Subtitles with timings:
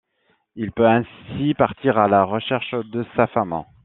[0.55, 3.63] Il peut ainsi partir à la recherche de sa femme.